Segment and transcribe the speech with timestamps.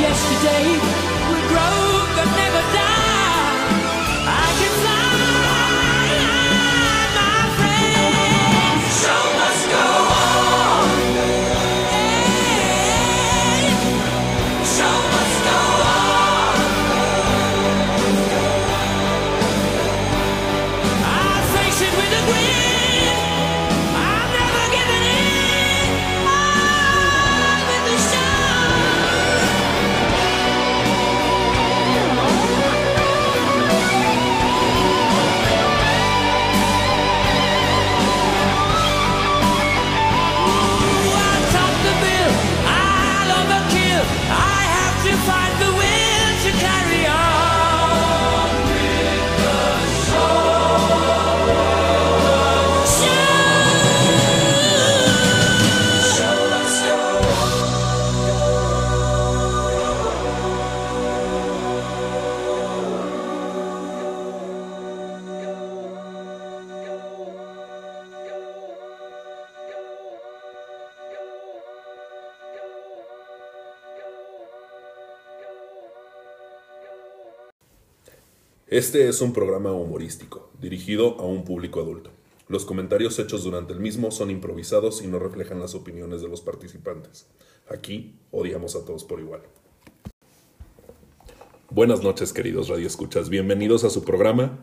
[0.00, 0.97] yesterday
[78.70, 82.10] Este es un programa humorístico, dirigido a un público adulto.
[82.48, 86.42] Los comentarios hechos durante el mismo son improvisados y no reflejan las opiniones de los
[86.42, 87.26] participantes.
[87.70, 89.40] Aquí odiamos a todos por igual.
[91.70, 93.30] Buenas noches, queridos radioescuchas.
[93.30, 94.58] Bienvenidos a su programa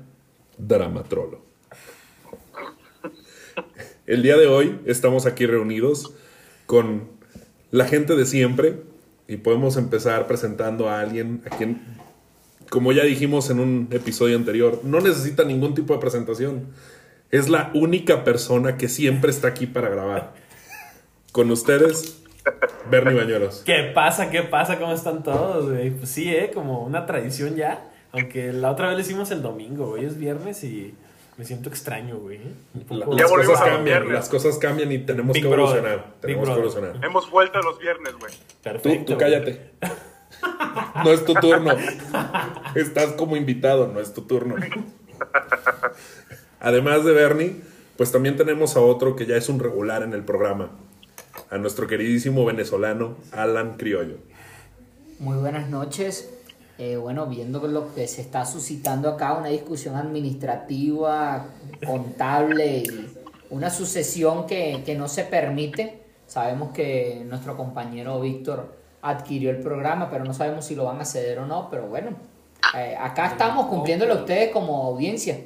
[0.60, 1.42] Dramatrolo.
[4.06, 6.13] El día de hoy estamos aquí reunidos
[6.68, 7.10] con
[7.72, 8.84] la gente de siempre
[9.28, 12.05] y podemos empezar presentando a alguien a quien
[12.69, 16.67] como ya dijimos en un episodio anterior, no necesita ningún tipo de presentación.
[17.31, 20.33] Es la única persona que siempre está aquí para grabar.
[21.31, 22.21] Con ustedes,
[22.89, 23.63] Bernie Bañuelos.
[23.65, 24.29] ¿Qué pasa?
[24.29, 24.77] ¿Qué pasa?
[24.79, 25.89] ¿Cómo están todos, güey?
[25.91, 26.51] Pues sí, ¿eh?
[26.53, 27.83] Como una tradición ya.
[28.12, 30.94] Aunque la otra vez lo hicimos el domingo, hoy es viernes y
[31.38, 32.39] me siento extraño, güey.
[32.88, 34.13] Poco- las cosas cambian, viernes.
[34.13, 36.06] las cosas cambian y tenemos Big que evolucionar.
[36.21, 37.00] Tenemos que evolucionar.
[37.03, 38.31] Hemos vuelto a los viernes, güey.
[38.31, 39.13] Tú, Perfecto.
[39.13, 39.71] tú cállate.
[41.04, 41.72] No es tu turno.
[42.75, 44.56] Estás como invitado, no es tu turno.
[46.60, 47.62] Además de Bernie,
[47.98, 50.72] pues también tenemos a otro que ya es un regular en el programa,
[51.50, 54.18] a nuestro queridísimo venezolano Alan Criollo.
[55.19, 56.30] Muy buenas noches.
[56.78, 61.46] Eh, bueno, viendo lo que se está suscitando acá, una discusión administrativa,
[61.86, 63.08] contable y
[63.50, 66.01] una sucesión que, que no se permite.
[66.28, 68.75] Sabemos que nuestro compañero Víctor
[69.06, 71.69] adquirió el programa, pero no sabemos si lo van a ceder o no.
[71.69, 72.12] Pero bueno,
[72.75, 75.40] eh, acá estamos cumpliéndole a ustedes como audiencia.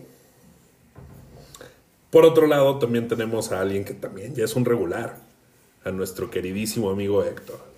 [2.09, 5.17] Por otro lado, también tenemos a alguien que también ya es un regular,
[5.83, 7.69] a nuestro queridísimo amigo Héctor.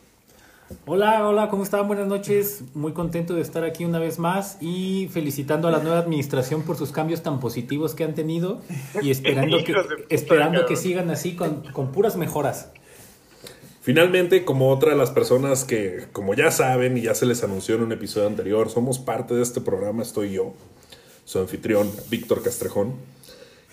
[0.85, 1.87] Hola, hola, ¿cómo están?
[1.87, 2.63] Buenas noches.
[2.73, 6.77] Muy contento de estar aquí una vez más y felicitando a la nueva administración por
[6.77, 8.61] sus cambios tan positivos que han tenido
[9.01, 9.75] y esperando que,
[10.07, 12.69] esperando que sigan así con, con puras mejoras.
[13.81, 17.73] Finalmente, como otra de las personas que, como ya saben y ya se les anunció
[17.75, 20.53] en un episodio anterior, somos parte de este programa, estoy yo,
[21.25, 22.93] su anfitrión, Víctor Castrejón,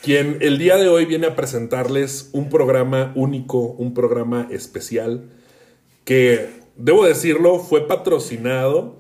[0.03, 5.29] quien el día de hoy viene a presentarles un programa único, un programa especial,
[6.07, 8.97] que, debo decirlo, fue patrocinado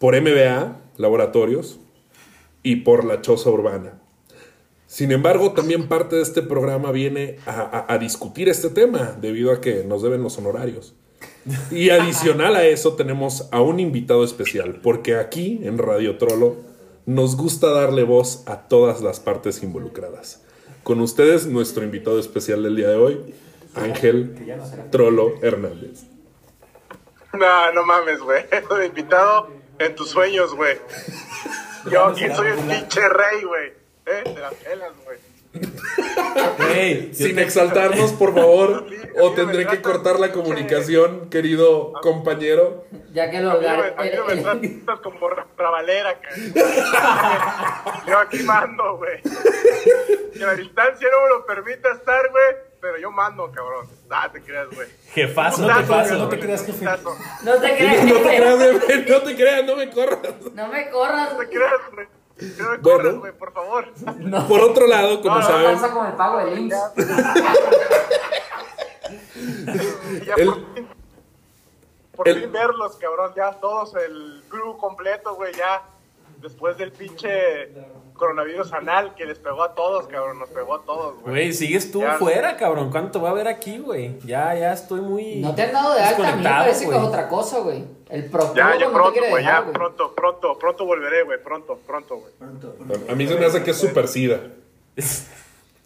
[0.00, 1.78] por MBA Laboratorios
[2.64, 4.01] y por La Choza Urbana.
[4.92, 9.50] Sin embargo, también parte de este programa viene a, a- a discutir este tema, debido
[9.50, 10.94] a que nos deben los honorarios.
[11.70, 16.56] Y adicional a eso tenemos a un invitado especial, porque aquí en Radio Trollo
[17.06, 20.42] nos gusta darle voz a todas las partes involucradas.
[20.82, 23.34] Con ustedes, nuestro invitado especial del día de hoy,
[23.74, 24.34] Ángel
[24.90, 26.02] Trollo Hernández.
[27.32, 28.44] No, no mames, güey.
[28.86, 29.48] Invitado
[29.78, 30.76] en tus sueños, güey.
[31.90, 33.81] Yo aquí soy el pinche rey, güey.
[34.12, 34.22] ¿Eh?
[34.34, 35.18] De las pelas, güey.
[36.58, 38.86] Güey, yo Sin te- exaltarnos, por favor,
[39.20, 42.86] o tendré que cortar la comunicación, querido compañero.
[43.12, 44.24] Ya que A los mí no me, gar- a mí no
[44.54, 46.54] me tratas como ra- rabalera, cabrón.
[48.06, 49.20] Yo aquí mando, güey.
[50.32, 52.44] Que la distancia no me lo permita estar, güey.
[52.80, 53.86] Pero yo mando, cabrón.
[54.10, 54.88] Ah, te creas, güey.
[55.12, 56.14] Jefazo, Putazo, jefazo.
[56.18, 56.84] no te creas, jefe.
[57.44, 60.18] No te creas, No te no te creas, no me corras.
[60.54, 61.32] No me corras.
[61.34, 62.06] No te creas, güey.
[62.40, 62.82] No me Bueno.
[62.82, 63.86] corras, güey, por favor.
[64.18, 64.48] No.
[64.48, 66.92] Por otro lado, como No, no, saben, Pasa con el pago del IMSS.
[70.36, 70.88] El- por fin,
[72.16, 75.82] por el- fin verlos, cabrón, ya todos, el crew completo, güey, ya
[76.40, 77.70] después del pinche
[78.22, 81.32] coronavirus anal que les pegó a todos, cabrón, nos pegó a todos, güey.
[81.34, 82.12] Güey, sigues tú Ya.
[82.14, 82.90] fuera, cabrón.
[82.92, 84.16] ¿Cuánto va a haber aquí, güey?
[84.20, 85.36] Ya, ya estoy muy.
[85.40, 87.84] No te han dado de alta, a mí me parece que es otra cosa, güey.
[88.08, 89.74] El proctólogo Ya, ya no te pronto, quiere güey, dejar, ya güey.
[89.74, 93.00] pronto, pronto, pronto volveré, güey, pronto, pronto, güey.
[93.08, 94.38] a mí se me hace que es super sida.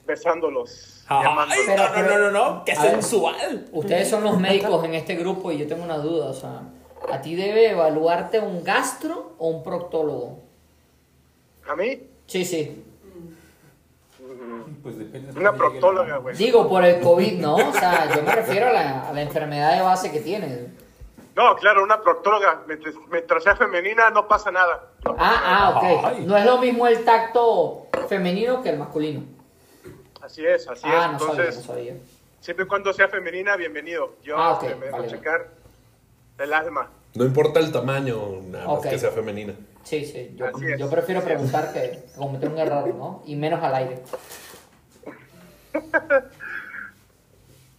[0.07, 1.05] Besándolos.
[1.09, 1.25] Ay.
[1.67, 2.91] Pero- no, no, no, no, no, qué A ver.
[2.93, 3.67] sensual.
[3.73, 6.63] Ustedes son los médicos en este grupo y yo tengo una duda, o sea,
[7.11, 10.41] ¿a ti debe evaluarte un gastro o un proctólogo?
[11.69, 12.01] ¿A mí?
[12.27, 12.83] Sí, sí.
[14.83, 16.37] Pues depende Una proctóloga, güey.
[16.37, 17.57] Digo, por el COVID, ¿no?
[17.57, 20.69] O sea, yo me refiero a la, a la enfermedad de base que tienes.
[21.35, 22.63] No, claro, una proctóloga.
[22.67, 24.89] Mientras, mientras sea femenina, no pasa nada.
[25.19, 26.05] Ah, ah, ok.
[26.05, 26.25] Ay.
[26.27, 29.23] No es lo mismo el tacto femenino que el masculino.
[30.23, 31.13] Así es, así Ah, es.
[31.13, 31.95] no sabía, Entonces, no sabía.
[32.41, 34.15] siempre y cuando sea femenina, bienvenido.
[34.23, 35.09] Yo Ah, me dejo vale.
[35.09, 35.49] checar
[36.39, 36.89] el alma.
[37.17, 39.55] No importa el tamaño, nada más que sea femenina.
[39.85, 40.35] Sí, sí.
[40.37, 40.47] Yo,
[40.79, 43.23] yo prefiero preguntar que cometer un error, ¿no?
[43.27, 44.03] Y menos al aire.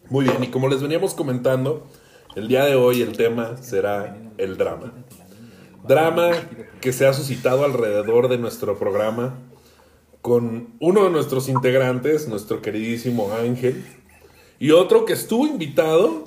[0.10, 1.86] Muy bien, y como les veníamos comentando,
[2.36, 4.94] el día de hoy el tema será el drama.
[5.86, 6.32] Drama
[6.82, 9.38] que se ha suscitado alrededor de nuestro programa
[10.22, 13.86] con uno de nuestros integrantes, nuestro queridísimo Ángel,
[14.60, 16.26] y otro que estuvo invitado,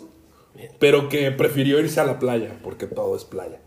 [0.79, 3.61] pero que prefirió irse a la playa, porque todo es playa.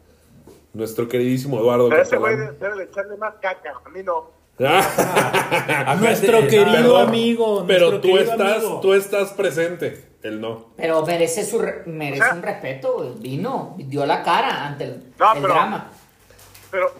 [0.73, 3.73] Nuestro queridísimo Eduardo Pero ese güey debe de echarle más caca.
[3.85, 4.31] A mí no.
[4.59, 7.63] Ah, Nuestro Aparte, querido perdón, amigo.
[7.67, 8.79] pero tú estás, amigo.
[8.81, 10.69] tú estás presente, él no.
[10.77, 13.13] Pero merece su re- merece un respeto, güey.
[13.19, 15.91] Vino, dio la cara ante el, No, el pero- drama.
[16.71, 16.91] Pero,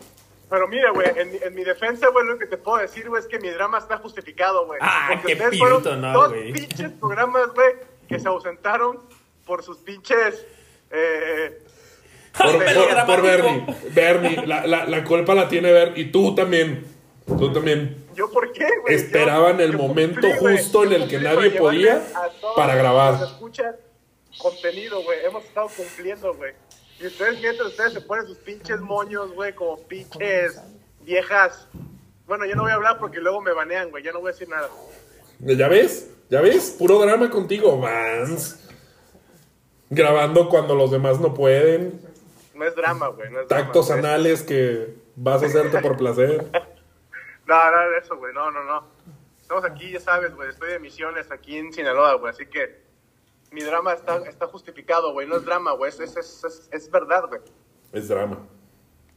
[0.50, 3.22] pero mira, güey, en, mi- en mi defensa, güey, lo que te puedo decir, güey,
[3.22, 4.80] es que mi drama está justificado, güey.
[4.82, 6.54] Ah, Porque qué pirito, no, dos güey.
[6.54, 7.74] pinches programas, güey,
[8.08, 9.00] que se ausentaron
[9.46, 10.46] por sus pinches...
[10.92, 11.60] Eh,
[12.38, 13.66] Por, por- por Bernie.
[13.92, 16.04] Bernie, la, la, la culpa la tiene Bernie.
[16.04, 16.84] Y tú también.
[17.28, 18.06] Tú también.
[18.16, 18.96] ¿Yo por qué, güey?
[18.96, 22.02] Esperaban Yo- el yo momento cumplí, justo en el que nadie podía
[22.56, 23.22] para grabar.
[23.24, 23.76] escuchan
[24.40, 25.20] contenido, güey.
[25.26, 26.54] Hemos estado cumpliendo, güey.
[27.00, 30.60] Y ustedes, mientras ustedes se ponen sus pinches moños, güey, como pinches
[31.02, 31.68] viejas.
[32.26, 34.04] Bueno, yo no voy a hablar porque luego me banean, güey.
[34.04, 34.70] Ya no voy a decir nada.
[35.40, 36.10] ¿Ya ves?
[36.30, 36.76] ¿Ya ves?
[36.80, 38.63] Puro drama contigo, Vance.
[39.94, 42.02] Grabando cuando los demás no pueden.
[42.56, 43.32] No es drama, güey.
[43.32, 46.46] No es Tactos anales que vas a hacerte por placer.
[47.46, 48.34] No, nada de eso, güey.
[48.34, 48.88] No, no, no.
[49.42, 52.82] estamos aquí, ya sabes, güey, estoy de misiones aquí en Sinaloa, güey, así que
[53.52, 56.90] mi drama está, está justificado, güey, no es drama, güey, es, es, es, es, es
[56.90, 57.42] verdad, güey.
[57.92, 58.48] Es drama.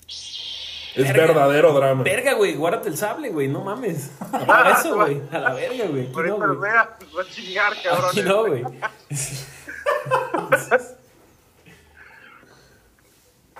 [0.08, 2.02] Es verdadero drama.
[2.02, 4.10] Verga, güey, guárdate el sable, güey, no mames.
[4.32, 5.22] Apaga eso, güey.
[5.30, 6.12] A la verga, güey.
[6.12, 6.70] Ahorita no, los güey.
[6.70, 8.10] voy a, voy a chingar, cabrón.
[8.10, 8.64] Aquí no, güey.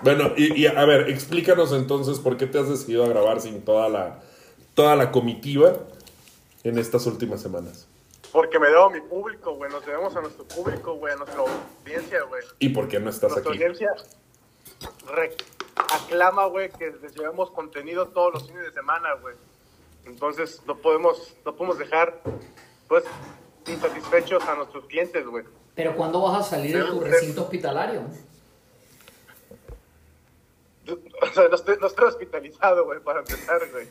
[0.01, 3.63] Bueno, y, y, a ver, explícanos entonces por qué te has decidido a grabar sin
[3.65, 4.19] toda la,
[4.75, 5.73] toda la comitiva
[6.63, 7.87] en estas últimas semanas.
[8.31, 11.39] Porque me debo a mi público, güey, nos debemos a nuestro público, güey, a nuestra
[11.39, 12.43] audiencia, güey.
[12.59, 13.63] ¿Y por qué no estás Nuestra aquí?
[13.63, 13.89] audiencia
[15.07, 15.35] re-
[15.75, 19.35] aclama, güey, que les llevamos contenido todos los fines de semana, güey.
[20.05, 22.21] Entonces no podemos, no podemos dejar,
[22.87, 23.03] pues,
[23.65, 25.43] insatisfechos a nuestros clientes, güey.
[25.77, 28.01] Pero ¿cuándo vas a salir de tu recinto hospitalario?
[31.21, 33.85] O sea, no estoy, no estoy hospitalizado, güey, para empezar, güey.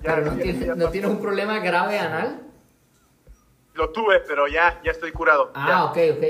[0.00, 0.90] Ya, Pero no, ya- tienes, ya ¿no pasó.
[0.90, 2.40] tienes un problema grave anal?
[3.74, 5.52] Lo tuve, pero ya, ya estoy curado.
[5.54, 6.22] Ah, ok, ok.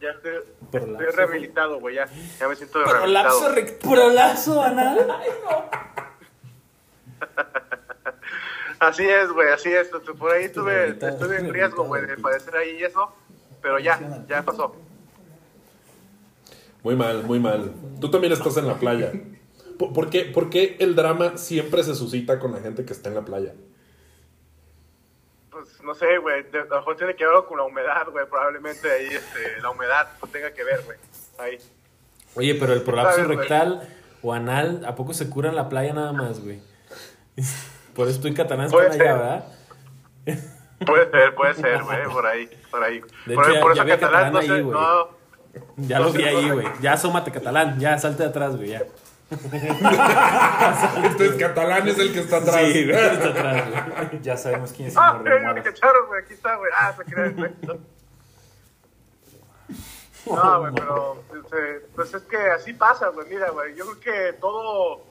[0.00, 0.32] ya, estoy,
[0.72, 1.00] Prolapso.
[1.04, 2.06] estoy rehabilitado, güey, ya.
[2.40, 3.54] Ya me siento Prolapso, rehabilitado.
[3.54, 5.06] rec- prolazo anal.
[8.80, 9.88] Así es, güey, así es.
[10.18, 13.12] Por ahí estuve, estuve en riesgo, güey, de padecer ahí eso,
[13.60, 14.74] pero ya, ya pasó.
[16.82, 17.72] Muy mal, muy mal.
[18.00, 19.12] Tú también estás en la playa.
[19.78, 23.08] ¿Por, por qué, por qué el drama siempre se suscita con la gente que está
[23.08, 23.54] en la playa?
[25.50, 28.90] Pues no sé, güey, a lo mejor tiene que ver con la humedad, güey, probablemente
[28.90, 30.96] ahí este, la humedad pues, tenga que ver, güey.
[31.38, 31.58] Ahí.
[32.34, 33.88] Oye, pero el prolapso rectal
[34.22, 36.60] o anal, ¿a poco se cura en la playa nada más, güey?
[37.94, 39.16] Por eso estoy catalán Puede están allá.
[40.26, 40.54] ¿verdad?
[40.86, 43.00] Puede ser, puede ser, güey, por ahí, por ahí.
[43.26, 44.72] De por hecho, ya- por ya eso vi a catalán, no sé, ahí, güey.
[44.80, 45.08] no,
[45.76, 46.66] Ya No lo vi ahí, güey.
[46.80, 48.82] Ya asómate catalán, ya salte de atrás, güey, ya.
[51.04, 52.56] Este es catalán, es el que está atrás.
[52.56, 54.20] Sí, güey, está atrás, güey.
[54.22, 55.12] Ya sabemos quién es el Ah,
[55.54, 56.70] me cacharon, güey, aquí está, güey.
[56.74, 57.50] Ah, se cree, güey.
[60.26, 63.26] No, güey, pero este, pues es que así pasa, güey.
[63.28, 65.02] Mira, güey, yo creo que todo,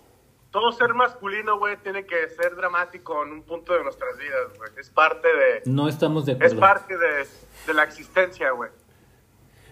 [0.51, 4.71] todo ser masculino, güey, tiene que ser dramático en un punto de nuestras vidas, güey.
[4.77, 6.59] Es parte de, No estamos de es acuerdo.
[6.59, 7.27] parte de,
[7.67, 8.69] de la existencia, güey.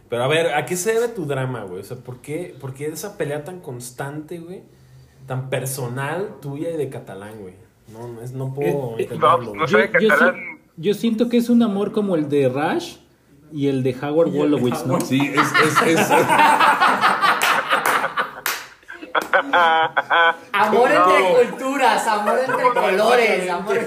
[0.10, 1.82] Pero a ver, ¿a qué se debe tu drama, güey?
[1.82, 4.64] O sea, ¿por qué, ¿por qué esa pelea tan constante, güey?
[5.26, 7.56] Tan personal tuya y de catalán, güey.
[7.92, 10.60] No, no, es, no puedo Eh, eh, entenderlo, no, no Yo, catalán.
[10.78, 12.98] yo siento que es un amor como el de Rush
[13.52, 15.00] y el de Howard Wolowitz, ¿no?
[15.02, 16.08] Sí, es, es, es-
[19.40, 21.10] Amor No.
[21.18, 23.78] entre culturas, amor entre colores, amor...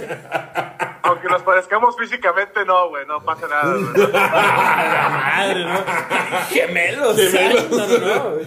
[1.02, 4.06] Aunque nos parezcamos físicamente, no, güey, no pasa nada, güey.
[4.14, 5.78] ¡A la madre, ¿no?
[6.50, 7.16] Gemelos.
[7.16, 7.70] Gemelos.
[7.70, 8.46] No, no, no, güey.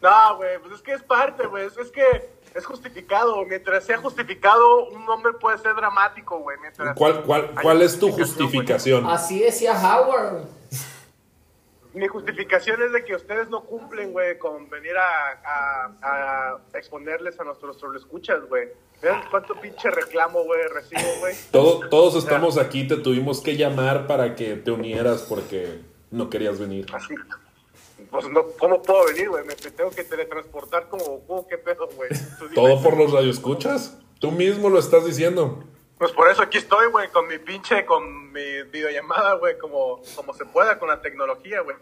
[0.00, 1.66] No, güey, pues es que es parte, güey.
[1.66, 2.04] Es, es que
[2.54, 3.44] es justificado.
[3.46, 6.56] Mientras sea justificado, un hombre puede ser dramático, güey.
[6.60, 8.20] Mientras ¿Cuál, cuál, ¿Cuál es tu güey.
[8.22, 9.06] justificación?
[9.06, 10.44] Así decía Howard.
[11.94, 15.40] Mi justificación es de que ustedes no cumplen, güey, con venir a,
[16.02, 18.68] a, a exponerles a nuestros escuchas, güey.
[19.00, 21.34] Vean cuánto pinche reclamo, güey, recibo, güey.
[21.52, 26.58] Todo- todos estamos aquí, te tuvimos que llamar para que te unieras porque no querías
[26.58, 26.86] venir.
[26.92, 27.14] Así.
[28.10, 29.44] Pues no, ¿cómo puedo venir, güey?
[29.44, 32.10] Me tengo que teletransportar como Goku, qué pedo, güey.
[32.54, 33.98] ¿Todo por los radioescuchas?
[34.18, 35.62] Tú mismo lo estás diciendo.
[36.04, 40.34] Pues por eso aquí estoy, güey, con mi pinche, con mi videollamada, güey, como, como
[40.34, 41.78] se pueda con la tecnología, güey.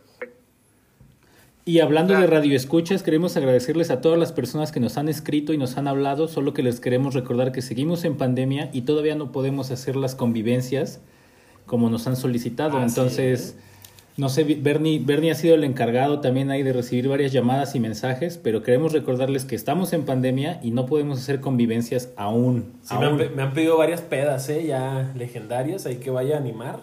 [1.64, 5.58] Y hablando de radioescuchas, queremos agradecerles a todas las personas que nos han escrito y
[5.58, 9.32] nos han hablado, solo que les queremos recordar que seguimos en pandemia y todavía no
[9.32, 11.00] podemos hacer las convivencias
[11.66, 12.78] como nos han solicitado.
[12.78, 13.56] Ah, Entonces,
[14.16, 17.80] no sé, Bernie, Bernie ha sido el encargado también ahí de recibir varias llamadas y
[17.80, 22.72] mensajes, pero queremos recordarles que estamos en pandemia y no podemos hacer convivencias aún.
[22.82, 24.64] Sí, me, han, me pedido varias pedas, ¿eh?
[24.66, 26.80] Ya legendarias, hay que vaya a animar.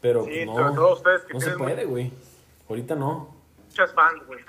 [0.00, 2.10] Pero Sí, no, sobre todo ustedes que no se puede, güey.
[2.68, 3.34] Ahorita no.
[3.68, 4.40] Muchas fans, güey.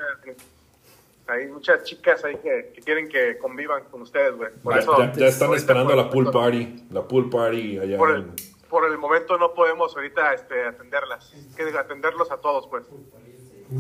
[1.28, 4.50] Hay muchas chicas ahí que, que quieren que convivan con ustedes, güey.
[4.72, 4.98] Ya, eso.
[4.98, 6.84] ya- ya están esperando la pool party.
[6.92, 8.32] La pool party allá Por el, en-
[8.74, 11.32] por el momento no podemos ahorita este, atenderlas.
[11.56, 12.86] Que atenderlos a todos, pues.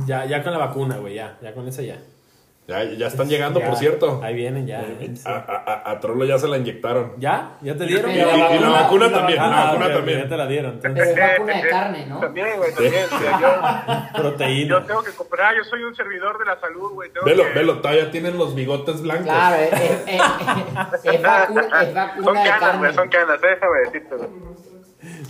[0.05, 1.39] Ya, ya con la vacuna, güey, ya.
[1.41, 1.97] Ya con esa ya.
[2.67, 4.21] Ya, ya están llegando, Ya, por cierto.
[4.23, 4.85] Ahí vienen, ya.
[5.25, 7.13] A, a- a- a Trollo ya se la inyectaron.
[7.17, 7.57] ¿Ya?
[7.62, 8.09] ¿Ya te dieron?
[8.12, 10.19] Y, y- y la vacuna también, la Ah, vacuna ok, también.
[10.21, 10.79] Ya te la dieron.
[10.79, 12.19] Pero entonces, es vacuna de carne, ¿no?
[12.19, 13.05] También, güey, también.
[13.12, 13.39] o sea,
[14.13, 14.69] yo, proteína.
[14.79, 15.55] yo tengo que comprar.
[15.57, 17.09] Yo soy un servidor de la salud, güey.
[17.12, 19.25] tengo Velo, que- velo, todavía tienen los bigotes blancos.
[19.25, 23.25] Claro, es, es- es- es vacuna, es Son vacuna de canas, güey, son carne.
[23.27, 24.29] canas, déjame decirte, güey.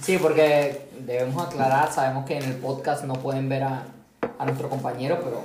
[0.04, 3.84] Sí, porque debemos aclarar, sabemos que en el podcast no pueden ver a,
[4.38, 5.42] a nuestro compañero, pero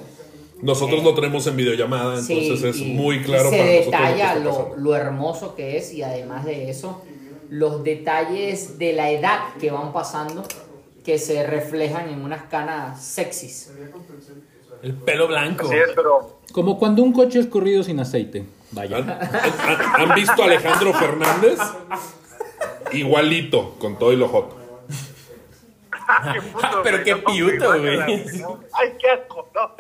[0.63, 3.85] Nosotros lo tenemos en videollamada, sí, entonces es y- muy y claro se para nosotros
[3.87, 7.03] lo que detalla lo, lo hermoso que es y además de eso,
[7.49, 10.43] los detalles de la edad que van pasando
[11.05, 13.71] que se reflejan en unas canas sexys.
[14.83, 15.67] El pelo blanco.
[15.67, 18.45] Así es, pero Como cuando un coche es corrido sin aceite.
[18.73, 18.99] Vaya.
[18.99, 21.59] ¿Han, han- han visto a Alejandro Fernández?
[22.93, 24.57] Igualito, con todo y lo joto.
[26.33, 27.99] qué puto, Pero qué piuto, güey.
[28.01, 29.75] Ay, qué asco, no.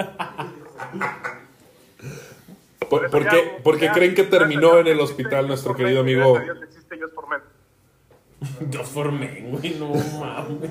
[2.88, 5.74] ¿Por, eso por ya- qué, por qué ya- creen que terminó en el hospital nuestro
[5.74, 6.38] querido Men, amigo?
[6.40, 7.40] Dios existe Just for Men.
[8.70, 10.70] Yo formé, güey, no mames.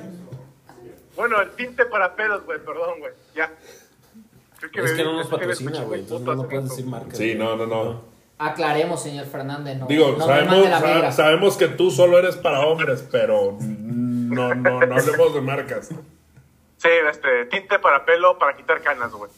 [1.16, 3.14] Bueno, el tinte para pelos, güey, perdón, güey.
[3.36, 3.52] Ya.
[4.72, 6.00] Creo Es me- que no nos que patrocina, güey.
[6.02, 7.16] Entonces no, no puedes decir marca.
[7.16, 8.02] Sí, no, no, no.
[8.40, 13.58] Aclaremos, señor Fernández, no, Digo, no sabemos, sabemos que tú solo eres para hombres, pero
[13.60, 15.90] no, no, no hablemos de marcas.
[16.78, 19.32] Sí, este, tinte para pelo para quitar canas, güey.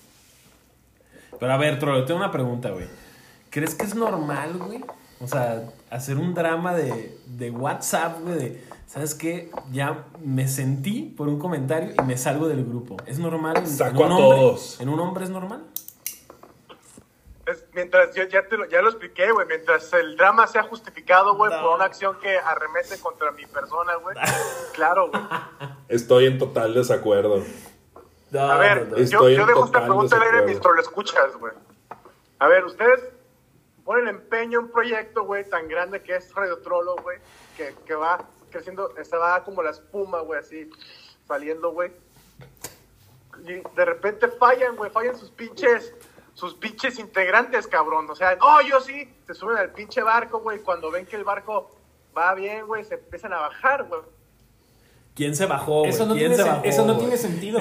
[1.40, 2.88] Pero a ver, Trollo, tengo una pregunta, güey.
[3.50, 4.84] ¿Crees que es normal, güey?
[5.22, 9.50] O sea, hacer un drama de, de WhatsApp, güey, de, ¿sabes qué?
[9.72, 12.98] Ya me sentí por un comentario y me salgo del grupo.
[13.06, 13.56] ¿Es normal?
[13.58, 14.40] En, Saco en un a hombre?
[14.40, 14.82] todos.
[14.82, 15.64] ¿En un hombre es normal?
[17.52, 21.36] Es, mientras, yo ya, te lo, ya lo expliqué, güey, mientras el drama sea justificado,
[21.36, 21.62] güey, No.
[21.62, 24.16] por una acción que arremete contra mi persona, güey.
[24.74, 25.22] Claro, güey.
[25.88, 27.44] Estoy en total desacuerdo.
[28.32, 28.98] No, A ver, no, no.
[28.98, 30.82] yo, Estoy yo en dejo esta pregunta al aire mis desacuerdo.
[30.82, 31.54] escuchas, güey.
[32.40, 33.04] A ver, ustedes
[33.84, 37.18] ponen empeño en un proyecto, güey, tan grande que es Radio Trollo, güey,
[37.58, 40.70] que, que va creciendo, se va como la espuma, güey, así,
[41.28, 41.92] saliendo, güey.
[43.46, 45.94] Y de repente fallan, güey, fallan sus pinches,
[46.40, 48.10] sus pinches integrantes, cabrón.
[48.10, 51.24] O sea, oh, yo sí, se suben al pinche barco, güey, cuando ven que el
[51.24, 51.70] barco
[52.18, 54.02] va bien, güey, se empiezan a bajar, güey.
[55.16, 55.90] ¿Quién se bajó, güey?
[55.92, 57.00] Eso no, ¿Quién tiene, se sen- bajó, eso no güey?
[57.00, 57.60] tiene sentido.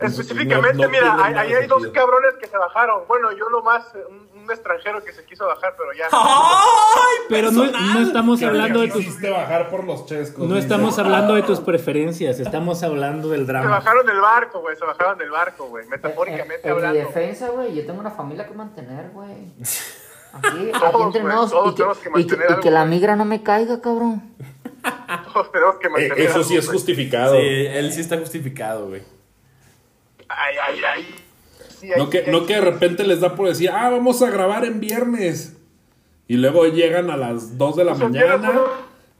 [0.00, 3.04] Específicamente, No- no mira, ahí, hay dos cabrones que se bajaron.
[3.06, 6.06] Bueno, yo lo más, un, un extranjero que se quiso bajar, pero ya.
[6.12, 10.46] ¡Ay, Pero no, no estamos hablando de tus Quisiste bajar por los chescos.
[10.48, 10.66] no dice.
[10.66, 13.70] estamos hablando de tus preferencias, estamos hablando del Se drama.
[13.70, 16.98] bajaron del barco, güey, se bajaron del barco, güey, En, metafóricamente en mi hablando.
[17.00, 19.52] defensa, güey, yo tengo una familia que mantener, güey.
[20.34, 21.48] Aquí, aquí entre nos.
[21.50, 23.42] todos Y que, tenemos que y que- mantener y algo, que la migra no me
[23.44, 24.34] caiga, cabrón.
[25.32, 26.20] Todos tenemos que Eh, mantener.
[26.20, 26.76] eso sí algo, es güey.
[26.78, 27.34] justificado.
[27.36, 29.02] Sí, él sí está justificado, güey.
[30.28, 31.23] Ay, ay, ay.
[31.84, 34.64] Sí, No que, no que de repente les da por decir, ah, vamos a grabar
[34.64, 35.56] en viernes.
[36.26, 38.52] Y luego llegan a las 2 de la Pues mañana.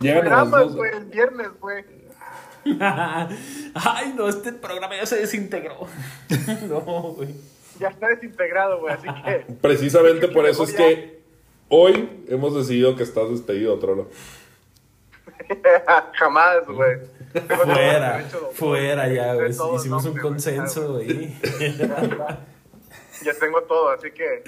[0.01, 0.77] Llegan a las programas, 2.
[0.77, 1.85] güey, el viernes, güey.
[3.75, 5.87] Ay, no, este programa ya se desintegró.
[6.69, 7.35] no, güey.
[7.79, 9.53] Ya está desintegrado, güey, así que.
[9.61, 11.21] Precisamente por eso es que
[11.69, 14.09] hoy hemos decidido que estás despedido, Trollo.
[16.15, 16.99] Jamás, güey.
[17.65, 19.51] Fuera, fuera ya, güey.
[19.51, 21.35] Hicimos un güey, consenso, güey.
[23.25, 24.43] Ya tengo todo, así que.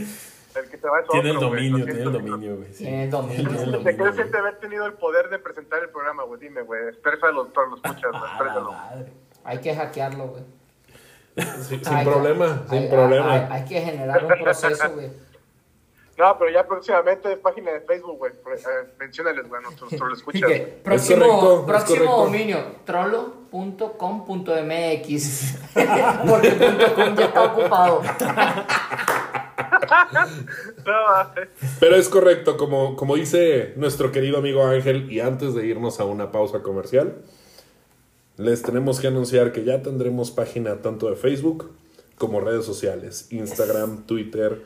[0.56, 2.72] El que se va es Tiene el otro, dominio, lo tiene el dominio, güey.
[2.72, 2.78] sí.
[2.84, 3.78] Tiene el dominio.
[3.80, 6.40] ¿De qué siente haber tenido el poder de presentar el programa, güey?
[6.40, 6.88] Dime, güey.
[6.88, 8.74] Exprésalo, todos los escuchas, Exprésalo.
[9.44, 10.42] Hay que hackearlo, güey.
[11.62, 13.32] Sin Hay que- problema, hay- sin problema.
[13.32, 15.10] Hay, hay que generar un proceso, güey.
[16.18, 18.32] No, pero ya próximamente es página de Facebook, güey.
[18.32, 20.50] Eh, menciónales, güey, nuestros los Y escuchas.
[20.82, 22.58] próximo correcto, próximo dominio,
[23.56, 25.54] trollo.com.mx.
[26.28, 28.02] Porque el punto .com ya está ocupado.
[31.80, 36.04] Pero es correcto, como, como dice nuestro querido amigo Ángel, y antes de irnos a
[36.04, 37.16] una pausa comercial,
[38.36, 41.70] les tenemos que anunciar que ya tendremos página tanto de Facebook
[42.18, 44.62] como redes sociales, Instagram, Twitter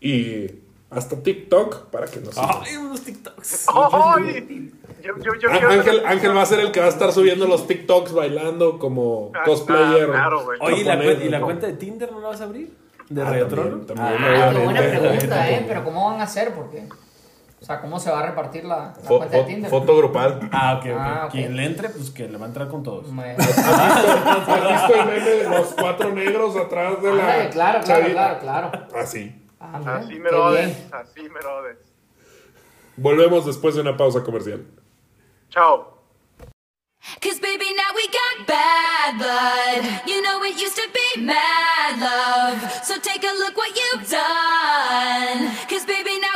[0.00, 0.46] y
[0.94, 2.36] hasta TikTok para que nos.
[2.38, 3.66] Ay, unos TikToks.
[3.74, 4.72] ¡Ay!
[5.02, 7.66] Yo, yo, yo Ángel, Ángel va a ser el que va a estar subiendo los
[7.66, 10.08] TikToks bailando como Ah, cosplayer.
[10.10, 10.58] ah, claro, güey.
[10.62, 11.46] Oye, ¿y la, ¿y la ¿no?
[11.46, 12.72] cuenta de Tinder no la vas a abrir?
[13.08, 15.64] ¿De Ah, Radio también, también, Ah, Ah, buena pregunta, ¿eh?
[15.66, 16.54] Pero ¿cómo van a hacer?
[16.54, 16.86] Porque,
[17.60, 19.70] o sea, ¿cómo se va a repartir la, la Fo- cuenta de Tinder?
[19.70, 20.48] foto grupal.
[20.52, 20.96] Ah, ok, ok.
[20.98, 21.32] Ah, ok.
[21.32, 23.10] Quien le entre, pues que le va a entrar con todos.
[23.12, 28.00] Me- ¿Has visto el meme de los cuatro negros atrás de la Ándale, claro, claro,
[28.02, 28.38] chavita?
[28.38, 28.86] claro, claro.
[28.96, 29.34] Así.
[29.62, 31.78] Ah, Así me lo des, así me lo des.
[32.96, 34.66] Volvemos después de una pausa comercial.
[35.50, 35.88] Chao.
[37.20, 40.02] Cause baby, now we got bad blood.
[40.06, 42.84] You know it used to be mad love.
[42.84, 45.50] So take a look what you've done.
[45.68, 46.31] Cause baby, now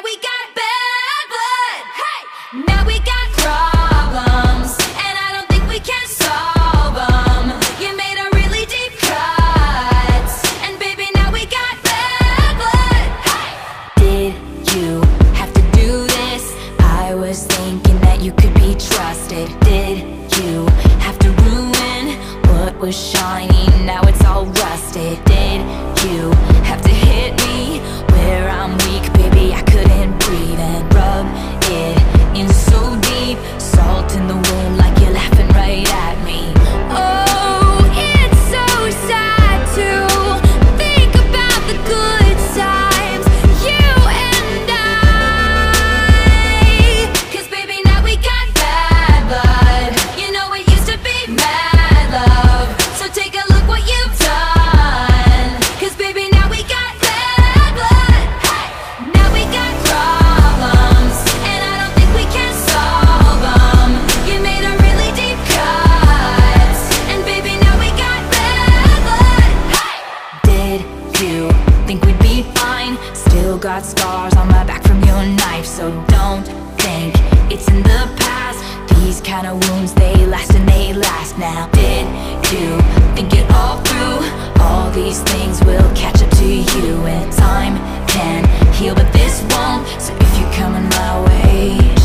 [81.38, 81.68] now.
[81.72, 82.06] Did
[82.52, 82.78] you
[83.14, 84.62] think it all through?
[84.62, 88.44] All these things will catch up to you, and time can
[88.74, 89.86] heal, but this won't.
[90.00, 91.95] So if you're coming my way,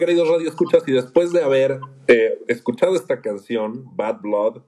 [0.00, 4.62] queridos Radio Escuchas, y después de haber eh, escuchado esta canción, Bad Blood,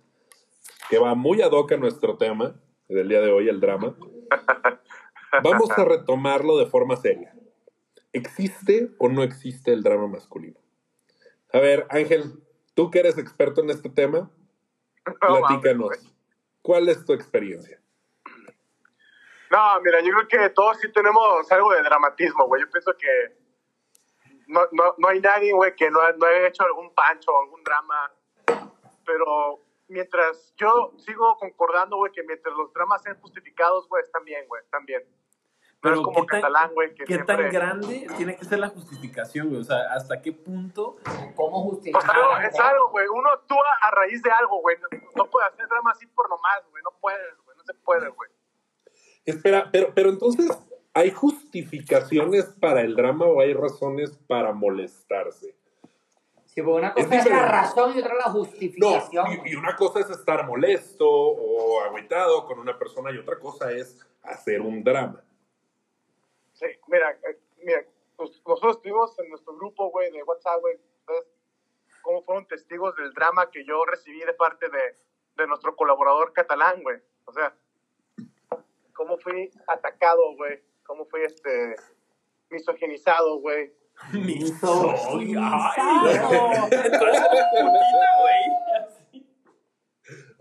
[0.90, 2.54] que va muy ad hoc a nuestro tema
[2.86, 3.96] del día de hoy, el drama,
[5.42, 7.34] vamos a retomarlo de forma seria.
[8.12, 10.60] ¿Existe o no existe el drama masculino?
[11.50, 12.34] A ver, Ángel,
[12.74, 14.30] tú que eres experto en este tema,
[15.18, 16.14] platícanos.
[16.60, 17.80] ¿Cuál es tu experiencia?
[19.50, 22.60] No, mira, yo creo que todos sí tenemos algo de dramatismo, güey.
[22.60, 23.42] Yo pienso que
[24.48, 27.62] no, no, no hay nadie, güey, que no, no haya hecho algún pancho o algún
[27.64, 28.10] drama.
[29.04, 34.46] Pero mientras yo sigo concordando, güey, que mientras los dramas sean justificados, güey, están bien,
[34.48, 35.02] güey, están bien.
[35.82, 37.36] No es como ¿qué tan- catalán, güey, que ¿Qué siempre...
[37.36, 39.60] tan grande tiene que ser la justificación, güey?
[39.62, 40.96] O sea, ¿hasta qué punto?
[41.34, 42.14] ¿Cómo Pues justificar?
[42.14, 43.08] algo, es algo, güey.
[43.08, 44.76] Uno actúa a raíz de algo, güey.
[44.78, 46.84] No, no puede hacer drama así por nomás, güey.
[46.84, 47.56] No puedes, güey.
[47.56, 48.30] No se puede, güey.
[49.24, 50.50] Espera, pero, pero entonces,
[50.94, 55.54] ¿hay justificaciones para el drama o hay razones para molestarse?
[56.46, 59.26] Sí, porque una Es cosa es, la razón y otra la No, justificación.
[59.46, 63.72] y, y una cosa es estar molesto o agüitado con una persona y otra cosa
[63.72, 65.24] es hacer un drama.
[66.52, 67.82] Sí, mira, eh, mira,
[68.16, 70.76] pues nosotros estuvimos en nuestro grupo, güey, de WhatsApp, güey.
[71.00, 71.26] Entonces,
[72.02, 74.96] ¿cómo fueron testigos del drama que yo recibí de parte de,
[75.36, 76.98] de nuestro colaborador catalán, güey?
[77.24, 77.54] O sea,
[78.92, 80.60] ¿cómo fui atacado, güey?
[80.84, 81.74] ¿Cómo fui, este,
[82.50, 83.72] misoginizado, güey?
[84.12, 84.48] Güey.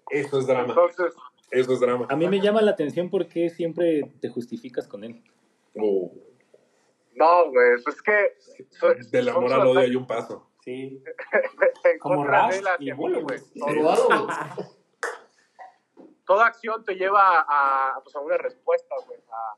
[0.09, 0.69] Eso es drama.
[0.69, 1.13] Entonces,
[1.51, 2.07] Eso es drama.
[2.09, 5.23] A mí me llama la atención porque siempre te justificas con él.
[5.75, 6.11] Oh,
[7.15, 8.35] no, güey, pues es que...
[8.69, 10.47] so- del amor al odio hay un paso.
[10.63, 11.03] Sí.
[11.83, 13.39] en como contra Rush de él hacia y Bullet, güey.
[13.39, 13.83] güey.
[13.83, 14.27] Todo- Todo,
[16.25, 19.19] Toda acción te lleva a, pues, a una respuesta, güey.
[19.29, 19.55] a-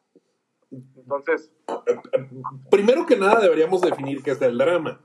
[0.96, 1.52] Entonces,
[2.70, 5.00] Primero que nada deberíamos definir qué es el drama.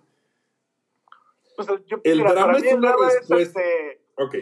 [1.57, 3.61] pues, yo, El mira, drama es el una drama es, respuesta.
[3.61, 4.35] este, Ok.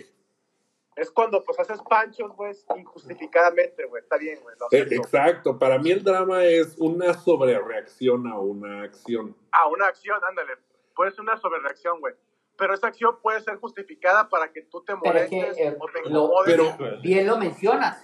[0.96, 4.02] es cuando pues haces panchos, güey, injustificadamente, güey.
[4.02, 4.54] Está bien, güey.
[4.72, 4.86] Eh.
[4.90, 5.58] Exacto.
[5.58, 9.36] Para mí el drama es una sobrereacción a una acción.
[9.52, 10.52] Ah, una acción, ándale.
[10.94, 12.14] Puede ser una sobrereacción, güey.
[12.58, 15.76] Pero esa acción puede ser justificada para que tú te Pero es molestes que, eh,
[15.78, 16.56] o te lo- incomodes.
[16.78, 18.02] Pero Bien lo mencionas.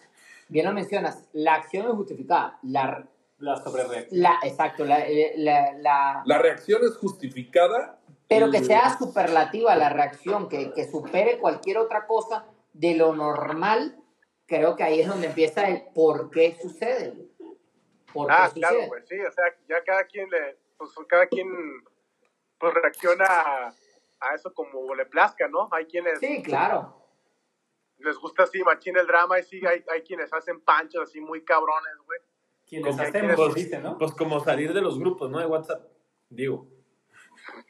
[0.49, 1.27] Bien lo mencionas.
[1.33, 2.59] La acción es justificada.
[2.63, 3.09] La,
[3.43, 4.23] La sobrereacción.
[4.23, 4.85] la, exacto.
[4.85, 7.99] La, eh, la, la- la reacción es justificada.
[8.29, 13.15] pero que y- sea superlativa la reacción, que, que supere cualquier otra cosa de lo
[13.15, 13.99] normal.
[14.47, 17.15] Creo que ahí es donde empieza el por qué sucede.
[18.13, 18.61] ¿Por qué Ah, sucede?
[18.61, 21.49] claro, güey, sí, o sea, ya cada quien le, pues cada quien
[22.59, 23.75] pues reacciona a,
[24.21, 25.69] a eso como le plazca, ¿no?
[25.73, 26.97] Hay quienes Sí, claro.
[27.99, 31.43] les gusta así, machín el drama, y sí, hay, hay quienes hacen panchos así muy
[31.45, 32.21] cabrones, güey.
[32.73, 33.99] Quienes hacemos, pues, dice, ¿no?
[33.99, 35.39] Pues como salir de los grupos, ¿no?
[35.41, 35.83] De WhatsApp.
[36.31, 36.67] Digo.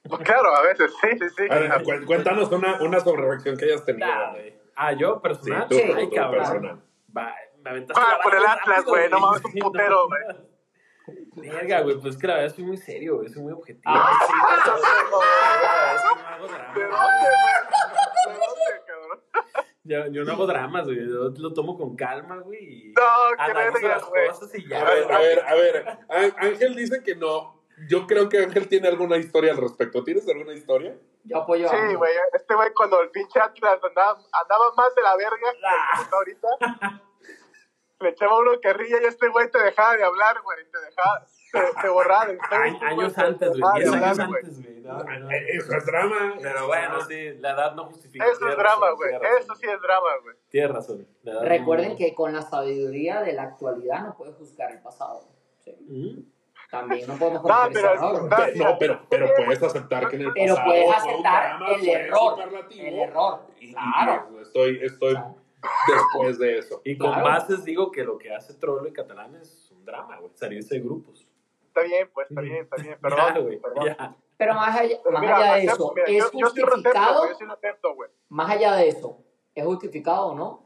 [0.08, 1.42] Pues claro, a veces, sí, sí, sí.
[1.50, 4.06] A ver, cu- cuéntanos una, una sobrereacción que hayas tenido.
[4.08, 4.54] Ah, güey.
[4.76, 5.68] Ah, yo, Sí, personal.
[5.68, 5.82] tú, Sí.
[5.88, 6.42] tú, Ay, tú, cabrón.
[6.44, 6.82] personal.
[7.16, 7.34] Va,
[7.64, 10.52] me aventaste Ah, por el Atlas, güey, no mames, un putero, no.
[11.34, 13.82] Verga, güey, pues es que la verdad soy muy serio, güey, soy muy objetivo.
[13.86, 15.22] Ah, sí, no, no, no,
[15.96, 16.90] es que no hago drama, ¿De güey?
[18.26, 19.20] ¿De dónde, cabrón?
[19.84, 22.90] Yo, yo no hago dramas, güey, yo lo tomo con calma, güey.
[22.90, 24.28] y No, que analizo las güey.
[24.28, 24.80] cosas y ya.
[24.80, 26.34] A ver, a ver, a ver.
[26.38, 27.60] Ángel dice que no.
[27.88, 30.04] Yo creo que Ángel tiene alguna historia al respecto.
[30.04, 30.96] ¿Tienes alguna historia?
[31.24, 35.02] Yo apoyo a Sí, güey, este güey cuando el pinche Atlas andaba, andaba más de
[35.02, 36.48] la verga que está ahorita,
[38.00, 41.60] le echaba uno carrilla y este güey te dejaba de hablar, güey, te dejaba, te,
[41.60, 44.72] Facebook, años antes, güey, dejaba de 10 años antes, güey.
[45.32, 46.34] Eh, Eso es drama.
[46.42, 48.24] Pero bueno, sí, la edad no justifica.
[48.26, 50.36] Eso es drama, güey, eso sí es drama, güey.
[50.48, 51.06] Tienes razón.
[51.42, 55.28] Recuerden que con la sabiduría de la actualidad no puedes juzgar el pasado.
[55.64, 55.76] Sí.
[55.88, 56.32] ¿Mm?
[56.70, 58.22] También no podemos No, pero- error.
[58.22, 61.26] no, Pe- No, pero, pero puedes aceptar que en el Pero pasado puedes fue un
[61.26, 62.38] aceptar el error.
[62.70, 64.40] El error, claro.
[64.40, 65.14] estoy, estoy
[65.86, 66.80] después de eso.
[66.84, 67.24] Y con Claro.
[67.26, 70.32] bases digo que lo que hace Trollo y Catalán es un drama, güey.
[70.34, 71.26] Salirse de grupos.
[71.72, 73.58] Está bien, pues, está bien, está bien, Ya, perdón, güey.
[73.60, 73.84] perdón.
[73.86, 74.16] Ya.
[74.36, 77.18] Pero más allá, Pero más mira, allá de acepto, eso, mira, ¿es yo, justificado?
[77.20, 78.10] güey, yo sí lo acepto, güey.
[78.28, 79.18] Más allá de eso,
[79.54, 80.64] ¿es justificado o no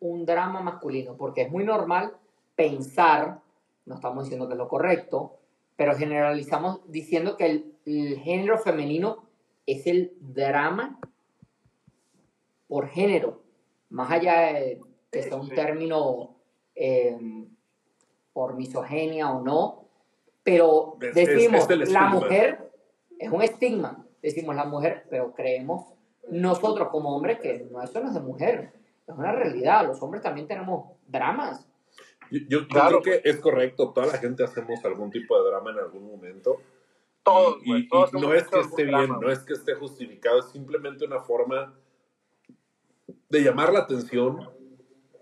[0.00, 1.16] un drama masculino?
[1.16, 2.16] Porque es muy normal
[2.56, 3.40] pensar,
[3.84, 5.36] no estamos diciendo que es lo correcto,
[5.76, 9.24] pero generalizamos diciendo que el, el género femenino
[9.66, 10.98] es el drama
[12.66, 13.42] por género,
[13.90, 15.54] más allá de que sea un Sí.
[15.54, 16.34] término
[16.74, 17.16] eh,
[18.32, 19.87] por misoginia o no,
[20.48, 22.70] pero Es- es- decimos, es el la mujer
[23.18, 25.84] es un estigma, decimos la mujer, pero creemos
[26.30, 28.72] nosotros como hombres que no, eso no es de mujer,
[29.06, 31.66] es una realidad, los hombres también tenemos dramas.
[32.30, 33.90] Yo, yo- yo Claro, creo que es correcto.
[33.92, 36.60] Toda la gente hacemos algún tipo de drama en algún momento.
[37.22, 40.38] Todos, Y- todos y no es que esté drama, bien, no es que esté justificado,
[40.40, 41.74] es simplemente una forma
[43.30, 44.48] de llamar la atención,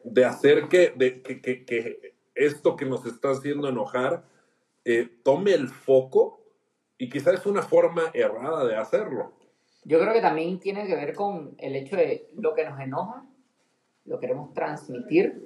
[0.04, 4.24] de hacer que, de, que, que- que esto que nos está haciendo enojar
[4.88, 6.38] eh, tome el foco
[6.96, 9.32] y quizás es una forma errada de hacerlo.
[9.82, 13.26] Yo creo que también tiene que ver con el hecho de lo que nos enoja,
[14.04, 15.44] lo queremos transmitir,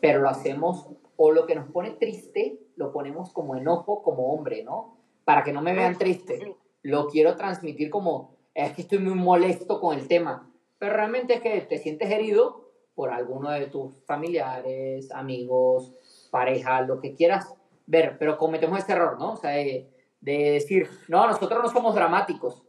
[0.00, 4.62] pero lo hacemos, o lo que nos pone triste, lo ponemos como enojo como hombre,
[4.62, 4.96] ¿no?
[5.24, 6.54] Para que no me vean triste.
[6.82, 11.40] Lo quiero transmitir como, es que estoy muy molesto con el tema, pero realmente es
[11.40, 15.92] que te sientes herido por alguno de tus familiares, amigos,
[16.30, 17.57] pareja, lo que quieras
[17.88, 19.32] ver, pero cometemos ese error, ¿no?
[19.32, 22.62] O sea, de, de decir, no, nosotros no somos dramáticos,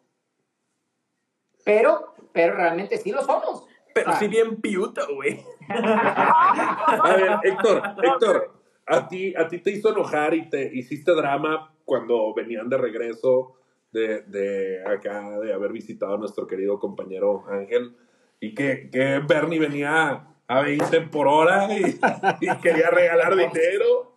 [1.63, 3.65] pero, pero realmente sí lo somos.
[3.93, 5.43] Pero sí bien piuta, güey.
[5.69, 8.53] A ver, Héctor, Héctor,
[8.85, 13.55] a ti, a ti te hizo enojar y te hiciste drama cuando venían de regreso
[13.91, 17.95] de, de acá, de haber visitado a nuestro querido compañero Ángel,
[18.39, 21.99] y que, que Bernie venía a 20 por hora y,
[22.39, 24.08] y quería regalar dinero.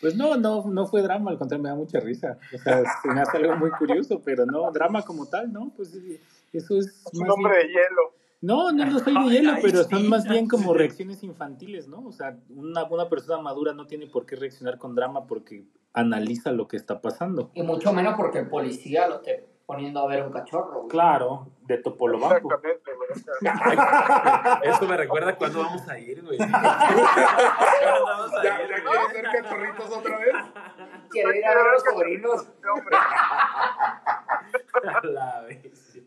[0.00, 2.38] Pues no, no, no fue drama, al contrario, me da mucha risa.
[2.54, 5.72] O sea, se me hace algo muy curioso, pero no, drama como tal, ¿no?
[5.76, 6.20] Pues sí,
[6.52, 8.14] eso es Es un hombre bien- de hielo.
[8.42, 12.04] No, no, no soy de hielo, pero son más bien como reacciones infantiles, ¿no?
[12.06, 16.52] O sea, una, una persona madura no tiene por qué reaccionar con drama porque analiza
[16.52, 17.50] lo que está pasando.
[17.54, 20.74] Y mucho menos porque el policía lo esté poniendo a ver un cachorro.
[20.80, 20.88] güey.
[20.88, 22.36] Claro, de Topolobampo.
[22.54, 23.08] Exactamente, güey.
[24.74, 26.36] Eso me recuerda cuando vamos a ir, güey.
[26.38, 28.75] ¿Cuándo vamos a ¿Ya, ir, ya
[29.16, 30.34] ser cachorritos otra vez?
[31.10, 32.48] Quiero ir a ver a los sobrinos.
[35.04, 35.98] la vez.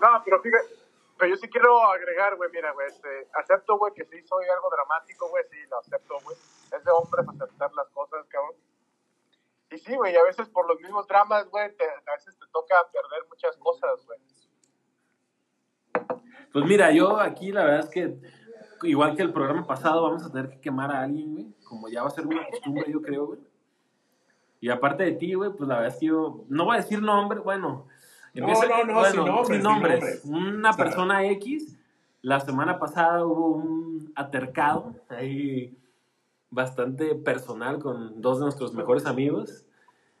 [0.00, 0.64] No, pero fíjate,
[1.18, 4.68] pero yo sí quiero agregar, güey, mira, güey, este, acepto, güey, que sí soy algo
[4.70, 6.36] dramático, güey, sí, lo acepto, güey.
[6.76, 8.54] Es de hombres aceptar las cosas, cabrón.
[9.70, 12.74] Y sí, güey, a veces por los mismos dramas, güey, te- a veces te toca
[12.92, 14.18] perder muchas cosas, güey.
[16.52, 18.16] Pues mira, yo aquí la verdad es que,
[18.82, 21.46] igual que el programa pasado, vamos a tener que quemar a alguien, güey.
[21.74, 23.40] Como ya va a ser una costumbre, yo creo, güey.
[24.60, 27.02] Y aparte de ti, güey, pues la verdad es que yo, no voy a decir
[27.02, 27.86] nombre, bueno.
[28.34, 30.24] No, no, no, sin nombres, sin nombres.
[30.24, 31.76] Una O sea, persona X,
[32.22, 35.76] la semana pasada hubo un atercado ahí
[36.50, 39.64] bastante personal con dos de nuestros mejores amigos.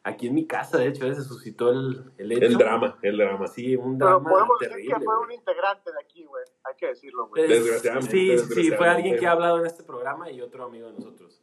[0.06, 2.44] Aquí en mi casa, de hecho, se suscitó el, el hecho.
[2.44, 3.46] El drama, el drama.
[3.46, 4.94] Sí, un Pero drama podemos decir terrible.
[4.98, 6.44] que fue un integrante de aquí, güey.
[6.64, 7.44] Hay que decirlo, güey.
[7.44, 8.88] Es- Desgraciadamente, Sí, sí, fue desgraciadamente.
[8.90, 11.40] alguien que ha hablado en este programa y otro amigo de nosotros.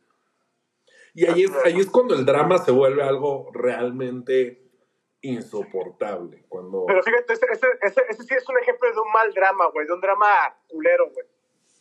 [1.14, 4.62] Y ahí es, ahí es cuando el drama se vuelve algo realmente
[5.22, 6.44] insoportable.
[6.50, 6.86] Cuando...
[6.88, 9.86] Pero fíjate, ese, ese, ese, ese sí es un ejemplo de un mal drama, güey,
[9.88, 10.28] de un drama
[10.68, 11.26] culero, güey.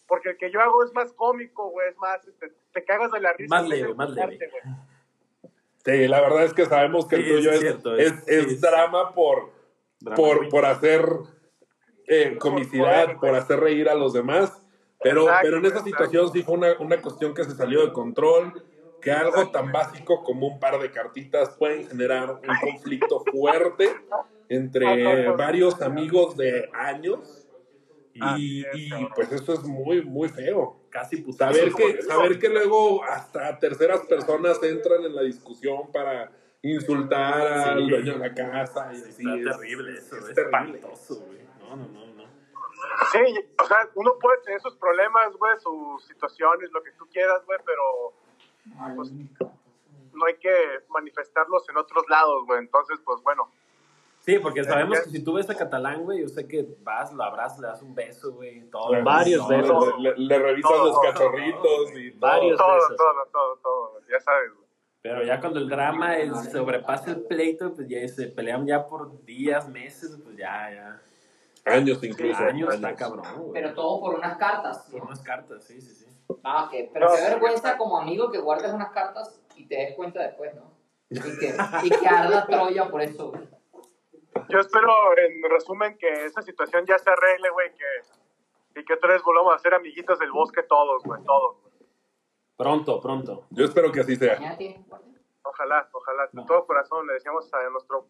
[0.06, 3.20] Porque el que yo hago es más cómico, güey, es más, te, te cagas de
[3.20, 3.54] la risa.
[3.54, 4.38] Más leve, más leve.
[5.84, 8.44] Sí, la verdad es que sabemos que el tuyo es es, cierto, es, es- es
[8.46, 9.52] sí, es- drama por,
[10.00, 11.04] Drama por, por hacer
[12.06, 14.60] eh, comicidad, por- por hacer reír a los demás.
[15.02, 15.90] Pero, Exacto, pero en esa exacto.
[15.90, 18.62] situación sí fue una, una cuestión que se salió de control,
[19.00, 23.88] que algo tan básico como un par de cartitas pueden generar un conflicto fuerte
[24.48, 27.46] entre varios amigos de años.
[28.12, 28.64] Y,
[29.14, 30.76] pues eso es muy, muy feo.
[30.90, 31.54] Casi putazo.
[31.54, 36.32] Saber que, saber que luego hasta terceras personas entran en la discusión para
[36.62, 37.90] insultar al Sí.
[37.90, 38.90] dueño de la casa.
[38.92, 40.78] Y así Está es- terrible eso, es es terrible.
[40.78, 41.38] espantoso, güey.
[41.60, 42.24] No, no, no, no.
[43.12, 43.18] Sí,
[43.62, 47.58] o sea, uno puede tener sus problemas, güey, sus situaciones, lo que tú quieras, güey,
[47.64, 47.82] pero
[48.96, 50.52] pues, no hay que
[50.88, 52.58] manifestarlos en otros lados, güey.
[52.60, 53.50] Entonces, pues bueno,
[54.22, 57.22] Sí, porque sabemos que si tú ves a Catalán, güey, yo sé que vas, lo
[57.24, 59.02] abrazas, le das un beso, güey, todo.
[59.02, 59.48] Varios todo.
[59.56, 59.98] besos.
[59.98, 62.20] Le, le revisas Todo, los todo, cachorritos y todo.
[62.20, 62.58] Varios.
[62.58, 62.96] todo, besos.
[62.98, 64.68] todo, todo, todo, ya sabes, güey.
[65.00, 69.24] Pero ya cuando el drama es- sobrepasa el pleito, pues ya se pelean ya por
[69.24, 71.02] días, meses, pues ya, ya.
[71.72, 72.42] Años incluso.
[72.42, 72.98] Años está años.
[73.00, 73.52] cabrón, güey.
[73.54, 74.86] Pero todo por unas cartas.
[74.92, 76.06] Por unas cartas, sí, sí, sí.
[76.44, 76.90] Ah, ok.
[76.92, 80.54] Pero No, qué vergüenza como amigo que guardes unas cartas y te des cuenta después,
[80.54, 80.72] ¿no?
[81.10, 83.48] Y que, y que arda Troya por eso, güey.
[84.48, 89.12] Yo espero, en resumen, que esa situación ya se arregle, güey, que, y que otra
[89.12, 91.56] vez volvamos a ser amiguitos del bosque todos, güey, todos.
[91.62, 91.70] güey.
[92.56, 93.46] Pronto, pronto.
[93.50, 94.38] Yo espero que así sea.
[95.42, 98.06] Ojalá, ojalá, de todo corazón le decíamos a nuestro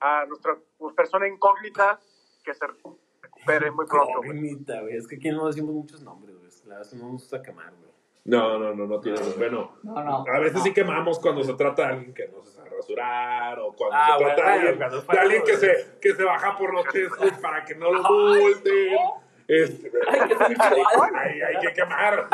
[0.00, 0.56] a nuestra
[0.94, 2.00] persona incógnita
[2.44, 4.30] que se recupere muy pronto, güey.
[4.30, 4.96] Cognita, güey.
[4.96, 6.35] Es que aquí no decimos muchos nombres, güey.
[6.66, 7.86] La verdad no nos gusta quemar, güey.
[8.24, 9.20] No, no, no, no tiene.
[9.38, 10.24] Bueno, No, no.
[10.26, 10.62] a veces no.
[10.64, 14.16] sí quemamos cuando se trata de alguien que no se sabe rasurar o cuando Ah,
[14.18, 17.30] se trata bueno, de alguien, de alguien que, se, que se baja por los chescos
[17.40, 18.98] para que no lo multen.
[19.46, 22.28] Este, hay que quemar.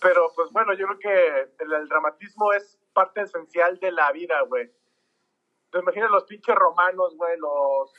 [0.00, 4.40] Pero pues bueno, yo creo que el, el dramatismo es parte esencial de la vida,
[4.42, 4.70] güey.
[5.72, 7.92] Te imaginas los pinches romanos, güey, los,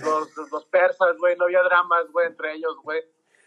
[0.00, 3.00] los, los, los persas, güey, no había dramas, güey, entre ellos, güey.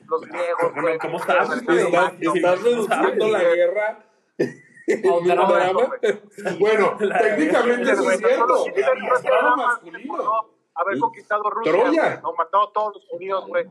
[0.07, 0.97] Los griegos, güey.
[0.99, 1.17] ¿cómo?
[1.17, 4.05] Estás, alemanes, estás reduciendo la guerra
[4.37, 5.89] en un drama, drama.
[6.59, 8.47] Bueno, La- técnicamente eso es no cierto.
[8.47, 12.19] No no, haber conquistado Rusia, Troya.
[12.21, 13.65] no, mató a todos los judíos, güey.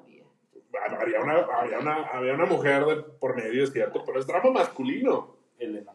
[1.01, 4.51] Había una, había, una, había una mujer de por medio, es cierto, pero es drama
[4.51, 5.37] masculino.
[5.59, 5.93] Elena.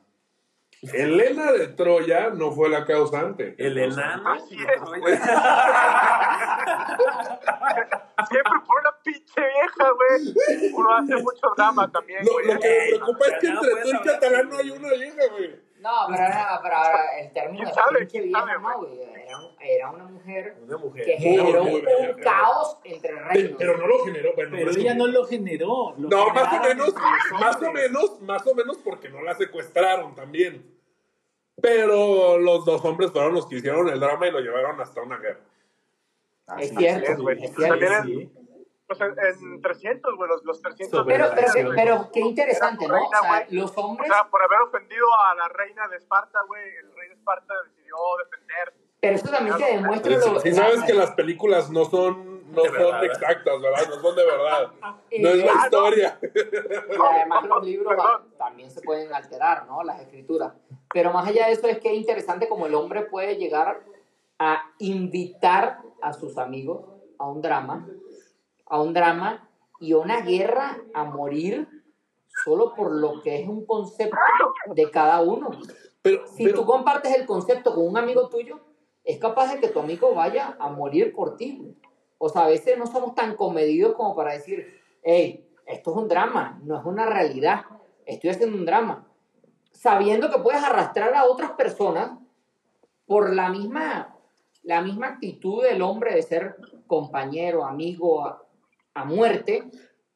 [0.82, 3.54] Helena de Troya no fue la causante.
[3.58, 4.32] El enano.
[4.32, 5.02] Así es, güey.
[8.30, 10.72] Siempre por una pinche vieja, güey.
[10.74, 12.48] Uno hace mucho drama también, Lo, güey.
[12.48, 15.69] lo que me preocupa es que entre tú y catalán no hay una vieja, güey.
[15.80, 18.00] No, pero ahora, pero ahora el término ¿Quién de sabe?
[18.00, 19.02] pinche ¿Quién vieja, sabe, no, güey.
[19.02, 21.06] Era, era una mujer Una mujer.
[21.06, 21.82] que generó un
[22.22, 23.56] caos entre reinos.
[23.58, 24.34] pero no lo generó.
[24.36, 25.96] Bueno, Pero ella no lo generó.
[25.98, 26.94] lo No, más o menos,
[27.40, 30.76] más o menos, más o menos porque no la secuestraron también.
[31.62, 35.18] Pero los dos hombres fueron los que hicieron el drama y lo llevaron hasta una
[35.18, 35.42] guerra.
[36.58, 37.80] Es Así cierto, es, cierto.
[37.80, 38.32] También.
[38.90, 41.00] Pues en, en 300, güey, los, los 300.
[41.00, 42.96] Sobre Pero, pero, pero, pero qué interesante, ¿no?
[42.96, 43.60] O Reina, sea, güey.
[43.60, 47.10] los O hombres, sea, por haber ofendido a la reina de Esparta, güey, el rey
[47.10, 48.74] de Esparta decidió defender.
[49.00, 52.70] pero eso también te demuestra lo si sabes que las películas no son, no De
[52.70, 53.08] son verdad, ¿eh?
[53.08, 53.90] exactas, ¿verdad?
[53.90, 54.72] No son de verdad.
[55.20, 56.20] No es la ah, historia.
[56.32, 57.94] Y además los libros
[58.40, 59.84] también se pueden alterar, ¿no?
[59.84, 60.54] Las escrituras.
[60.92, 63.82] Pero más allá de eso es que es interesante como el hombre puede llegar
[64.40, 66.86] a invitar a sus amigos
[67.20, 67.86] a un drama,
[68.70, 69.50] a un drama
[69.80, 71.68] y a una guerra a morir
[72.44, 74.18] solo por lo que es un concepto
[74.74, 75.50] de cada uno.
[76.02, 78.60] Pero, Si pero- tú compartes el concepto con un amigo tuyo,
[79.04, 81.76] es capaz de que tu amigo vaya a morir por ti.
[82.18, 86.08] O sea, a veces no somos tan comedidos como para decir, hey, esto es un
[86.08, 87.62] drama, no es una realidad,
[88.06, 89.08] estoy haciendo un drama.
[89.72, 92.12] Sabiendo que puedes arrastrar a otras personas
[93.06, 94.16] por la misma,
[94.64, 96.56] la misma actitud del hombre de ser
[96.88, 98.38] compañero, amigo,
[99.02, 99.70] a, muerte,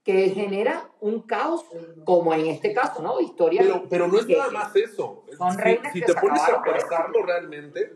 [0.03, 1.63] que genera un caos,
[2.05, 3.19] como en este caso, ¿no?
[3.21, 3.61] Historia.
[3.61, 5.25] Pero, pero no es que- nada más eso.
[5.37, 6.73] Son Si- reinas si, que te pones a acabaron.
[6.73, 7.93] pensarlo realmente,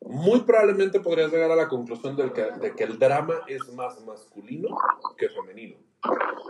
[0.00, 4.00] muy probablemente podrías llegar a la conclusión del que- de que el drama es más
[4.04, 4.76] masculino
[5.16, 5.76] que femenino.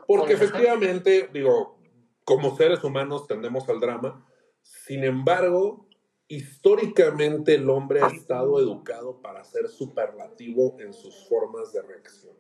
[0.07, 1.79] Porque efectivamente, digo,
[2.25, 4.27] como seres humanos tendemos al drama.
[4.63, 5.87] Sin embargo,
[6.29, 12.37] históricamente el hombre ha estado educado para ser superlativo en sus formas de reacción.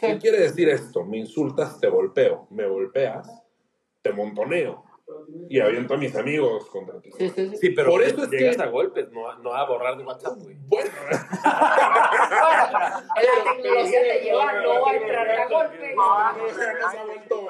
[0.00, 0.18] ¿Qué Sí.
[0.20, 1.04] quiere decir esto?
[1.04, 2.46] Me insultas, te golpeo.
[2.50, 3.28] Me golpeas,
[4.02, 4.84] te montoneo.
[5.50, 7.10] y aviento a mis amigos contra ti.
[7.18, 7.56] Sí, sí, sí.
[7.58, 10.04] Sí, pero Por eso es llegas que- a golpes, no, a- no a borrar de
[10.04, 10.56] WhatsApp, güey.
[10.68, 13.02] Bueno, La
[13.44, 15.94] tecnología te lleva no a entrar a golpe.
[16.54, 16.64] se
[16.98, 17.42] ha vuelto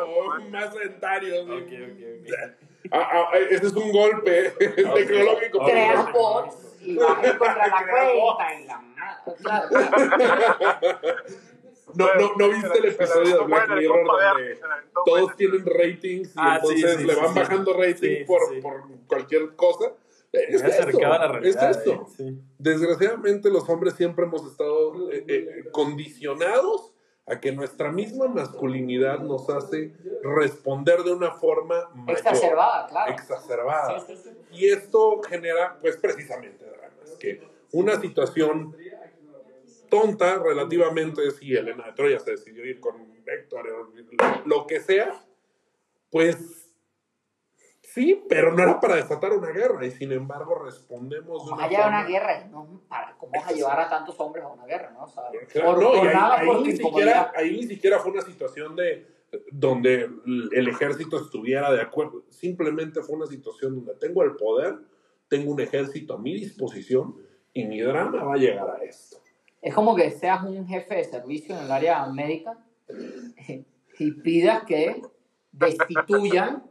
[0.50, 1.34] más sedentario.
[1.68, 2.26] ¿sí?
[2.90, 5.64] Ah, ah, ese es un golpe tecnológico.
[5.64, 10.32] Creas bots y contra la cuenta y la madre.
[11.94, 14.58] No, no, ¿no viste el episodio de Black Mirror donde
[15.04, 17.38] todos tienen ratings y Ah, entonces sí, le van sí.
[17.40, 18.60] bajando rating Sí, por, sí.
[18.60, 19.92] por cualquier cosa?
[20.32, 21.44] Es la esto, realidad.
[21.44, 21.92] es esto.
[21.92, 22.42] eh, sí.
[22.58, 26.92] Desgraciadamente los hombres siempre hemos estado eh, eh, condicionados
[27.26, 33.12] a que nuestra misma masculinidad nos hace responder de una forma mayor, Exacerbada, claro.
[33.12, 34.00] exacerbada.
[34.00, 34.30] Sí, sí, sí.
[34.52, 37.10] Y esto genera, pues precisamente, dramas.
[37.20, 38.74] Que una situación
[39.92, 42.94] tonta relativamente, si Elena de Troya se decidió ir con
[43.26, 43.92] Héctor,
[44.46, 45.22] lo que sea,
[46.10, 46.72] pues
[47.82, 51.88] sí, pero no era para desatar una guerra y sin embargo respondemos de una haya
[51.88, 54.92] una guerra, no, para, ¿cómo vas a llevar a tantos hombres a una guerra?
[54.92, 55.04] ¿no?
[55.04, 58.22] O sea, Claro, por, no, por ahí, nada, ni siquiera, ahí ni siquiera fue una
[58.22, 59.06] situación de
[59.50, 60.08] donde
[60.52, 62.24] el ejército estuviera de acuerdo.
[62.30, 64.74] Simplemente fue una situación donde tengo el poder,
[65.28, 67.14] tengo un ejército a mi disposición
[67.52, 69.21] y mi drama va a llegar a esto.
[69.62, 72.58] Es como que seas un jefe de servicio en el área médica
[73.98, 75.00] y pidas que
[75.52, 76.64] destituyan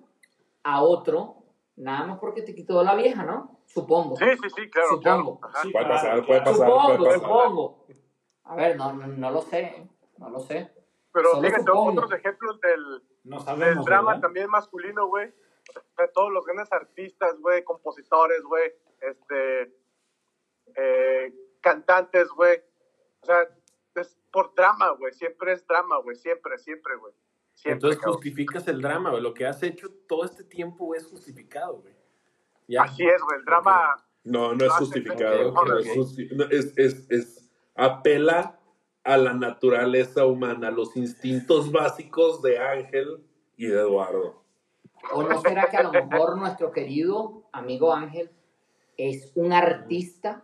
[0.64, 1.38] a otro,
[1.78, 3.62] nada más porque te quitó la vieja, ¿no?
[3.66, 4.18] Supongo.
[4.18, 4.90] Sí, sí, sí, claro.
[4.90, 5.40] Supongo.
[5.40, 5.70] claro.
[5.72, 7.22] Puede pasar, puede pasar, Supongo, puede pasar.
[7.22, 7.86] supongo.
[8.44, 9.88] A ver, no, no, no lo sé,
[10.18, 10.70] no lo sé.
[11.14, 14.22] Pero fíjate, otros ejemplos del, No del sabemos, drama ¿verdad?
[14.22, 15.34] también masculino, güey.
[16.14, 19.74] Todos los grandes artistas, güey, compositores, güey, este,
[20.76, 22.62] eh, cantantes, güey.
[23.22, 23.38] O sea,
[23.96, 25.14] es por drama, güey.
[25.14, 26.16] Siempre es drama, güey.
[26.16, 27.14] Siempre, siempre, güey.
[27.54, 28.16] Siempre, Entonces cabrón.
[28.16, 29.22] justificas el drama, güey.
[29.22, 31.94] Lo que has hecho todo este tiempo güey, es justificado, güey.
[32.68, 32.84] Ya.
[32.84, 33.40] Así es, güey.
[33.40, 34.04] El drama.
[34.24, 35.52] No, no es justificado.
[35.52, 35.96] no es, ok.
[35.96, 38.60] justi- no, es, es- es- apela
[39.04, 43.24] a la naturaleza humana, a los instintos básicos de Ángel
[43.58, 44.44] y de Eduardo.
[45.12, 48.30] ¿O no será que a lo mejor nuestro querido amigo Ángel
[48.98, 50.44] es un artista?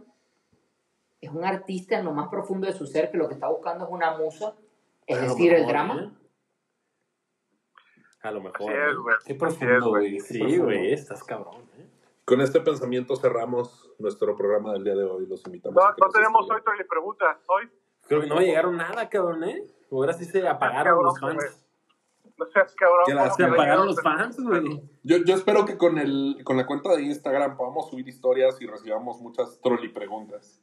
[1.21, 3.85] Es un artista en lo más profundo de su ser que lo que está buscando
[3.85, 4.53] es una musa,
[5.05, 6.01] es decir, el mejor, drama.
[6.03, 6.17] ¿eh?
[8.23, 8.73] A lo Así mejor.
[8.73, 9.03] es, ¿no?
[9.03, 9.15] güey.
[9.25, 10.19] Qué profundo, güey.
[10.19, 11.87] Sí, güey, estás cabrón, ¿eh?
[12.25, 15.25] Con este pensamiento cerramos nuestro programa del día de hoy.
[15.27, 16.57] Los invitamos No, a que no tenemos escriban.
[16.57, 17.37] hoy Troy preguntas.
[17.47, 17.69] Hoy,
[18.07, 19.63] Creo que no me llegaron nada, cabrón, ¿eh?
[19.91, 21.65] Ahora sí se apagaron Cabrón, los fans.
[22.37, 22.99] no seas cabrón.
[23.05, 24.81] ¿Qué ¿cómo las- Se apagaron los fans, güey.
[25.03, 28.67] Yo, yo espero que con, el, con la cuenta de Instagram podamos subir historias y
[28.67, 30.61] recibamos muchas troll preguntas.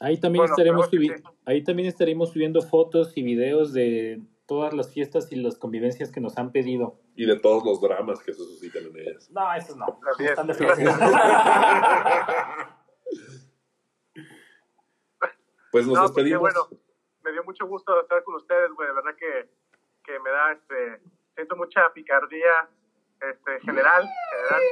[0.00, 1.10] Ahí también, Bueno, estaremos sí.
[1.44, 6.20] ahí también estaremos subiendo fotos y videos de todas las fiestas y las convivencias que
[6.20, 6.98] nos han pedido.
[7.14, 9.30] Y de todos los dramas que se suscitan en ellas.
[9.30, 10.00] No, eso no.
[10.18, 10.54] Están de
[15.70, 16.40] Pues nos No, pues, despedimos.
[16.40, 16.68] bueno.
[17.22, 18.88] Me dio mucho gusto estar con ustedes, güey.
[18.88, 19.50] De verdad que,
[20.02, 21.02] que me da, este,
[21.34, 22.66] siento mucha picardía,
[23.20, 24.62] este, general, general.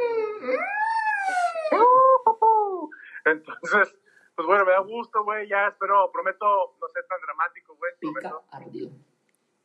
[3.26, 3.94] Entonces,
[4.38, 5.48] pues bueno, me da gusto, güey.
[5.48, 6.46] Ya espero, prometo
[6.80, 7.90] no ser tan dramático, güey.
[7.98, 8.44] Pica Prometo.
[8.52, 8.90] ardido.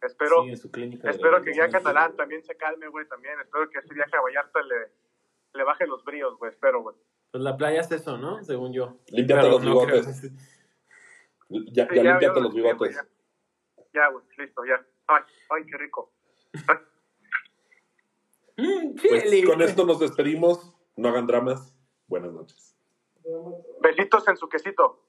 [0.02, 1.70] Espero, Sí, en su clínica de espero que ya.
[1.70, 3.40] Catalán también se calme, güey, también.
[3.40, 4.92] Espero que ese viaje a Vallarta le,
[5.54, 6.50] le baje los bríos, güey.
[6.52, 6.96] Espero, güey.
[7.30, 8.44] Pues la playa es eso, ¿no?
[8.44, 8.98] Según yo.
[9.10, 10.20] Límpiate los no bigotes.
[10.20, 10.32] creo.
[11.72, 13.00] Ya, Sí, ya, límpiate ya, los bigotes.
[13.94, 14.84] Ya, güey, listo, ya.
[15.06, 15.22] Ay,
[15.52, 16.12] ay, qué rico.
[16.68, 16.78] Ay.
[18.56, 20.76] Mm, Pues con esto nos despedimos.
[20.96, 21.76] No hagan dramas.
[22.08, 22.73] Buenas noches.
[23.82, 25.00] Besitos en su quesito.